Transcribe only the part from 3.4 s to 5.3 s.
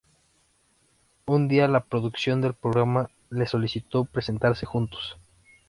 solicitó presentarse juntos.